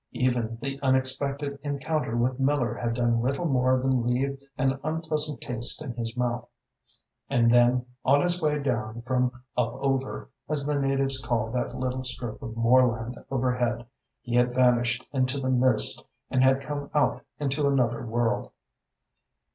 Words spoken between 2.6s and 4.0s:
had done little more